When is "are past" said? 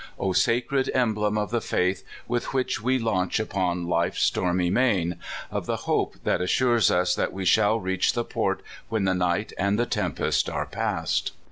10.49-11.33